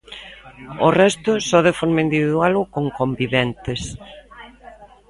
O 0.87 0.89
resto, 1.01 1.31
só 1.49 1.59
de 1.67 1.73
forma 1.79 2.03
individual 2.05 2.53
ou 2.59 2.65
con 2.73 2.85
conviventes. 2.99 3.81